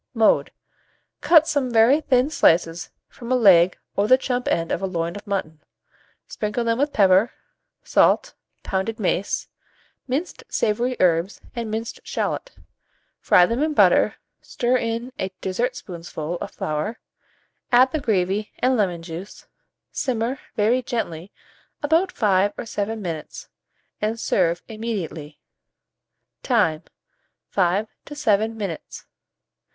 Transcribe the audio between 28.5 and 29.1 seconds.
minutes.